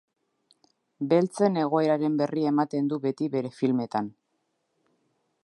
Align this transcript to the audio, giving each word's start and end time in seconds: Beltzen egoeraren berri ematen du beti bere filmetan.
Beltzen 1.11 1.59
egoeraren 1.63 2.15
berri 2.23 2.47
ematen 2.53 2.91
du 2.95 2.99
beti 3.05 3.29
bere 3.37 3.53
filmetan. 3.61 4.11